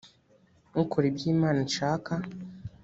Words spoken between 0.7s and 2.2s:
ukora ibyo imana ishaka